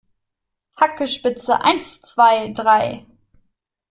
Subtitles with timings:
[0.77, 3.05] Hacke, Spitze, eins, zwei, drei!